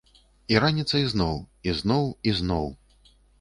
І 0.53 0.55
раніцай 0.63 1.03
зноў, 1.11 1.35
і 1.69 1.75
зноў, 1.81 2.09
і 2.31 2.35
зноў. 2.41 2.67